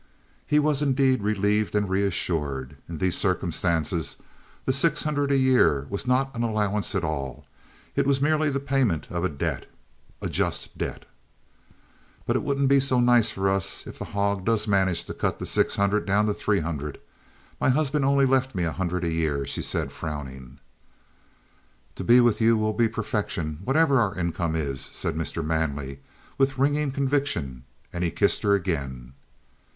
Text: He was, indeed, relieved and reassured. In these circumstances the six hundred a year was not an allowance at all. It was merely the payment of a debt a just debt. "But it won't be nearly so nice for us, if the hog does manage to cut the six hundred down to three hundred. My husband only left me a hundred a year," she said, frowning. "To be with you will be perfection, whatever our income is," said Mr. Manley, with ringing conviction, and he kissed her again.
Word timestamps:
He 0.47 0.57
was, 0.57 0.81
indeed, 0.81 1.21
relieved 1.21 1.75
and 1.75 1.87
reassured. 1.87 2.75
In 2.89 2.97
these 2.97 3.15
circumstances 3.15 4.17
the 4.65 4.73
six 4.73 5.03
hundred 5.03 5.31
a 5.31 5.37
year 5.37 5.85
was 5.91 6.07
not 6.07 6.35
an 6.35 6.41
allowance 6.41 6.95
at 6.95 7.03
all. 7.03 7.45
It 7.95 8.07
was 8.07 8.19
merely 8.19 8.49
the 8.49 8.59
payment 8.59 9.07
of 9.11 9.23
a 9.23 9.29
debt 9.29 9.67
a 10.19 10.27
just 10.27 10.75
debt. 10.75 11.05
"But 12.25 12.35
it 12.35 12.39
won't 12.39 12.57
be 12.61 12.65
nearly 12.65 12.79
so 12.79 12.99
nice 12.99 13.29
for 13.29 13.47
us, 13.47 13.85
if 13.85 13.99
the 13.99 14.05
hog 14.05 14.43
does 14.43 14.67
manage 14.67 15.05
to 15.05 15.13
cut 15.13 15.37
the 15.37 15.45
six 15.45 15.75
hundred 15.75 16.07
down 16.07 16.25
to 16.25 16.33
three 16.33 16.61
hundred. 16.61 16.99
My 17.59 17.69
husband 17.69 18.03
only 18.03 18.25
left 18.25 18.55
me 18.55 18.63
a 18.63 18.71
hundred 18.71 19.03
a 19.03 19.11
year," 19.11 19.45
she 19.45 19.61
said, 19.61 19.91
frowning. 19.91 20.57
"To 21.97 22.03
be 22.03 22.19
with 22.19 22.41
you 22.41 22.57
will 22.57 22.73
be 22.73 22.87
perfection, 22.89 23.59
whatever 23.63 23.99
our 24.01 24.17
income 24.17 24.55
is," 24.55 24.81
said 24.83 25.15
Mr. 25.15 25.45
Manley, 25.45 25.99
with 26.39 26.57
ringing 26.57 26.91
conviction, 26.91 27.65
and 27.93 28.03
he 28.03 28.09
kissed 28.09 28.41
her 28.41 28.55
again. 28.55 29.13